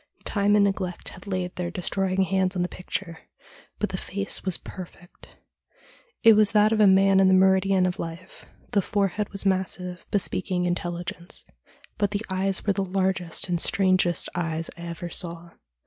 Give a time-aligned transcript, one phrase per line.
[0.25, 3.19] Time and neglect had laid their destroying hands on the picture,
[3.77, 5.37] but the face was perfect.
[6.23, 10.07] It was that of a man in the meridian of life; the forehead was massive,
[10.09, 11.45] bespeaking intelligence,
[11.99, 15.51] but the eyes were the largest and strangest eyes I ever saw.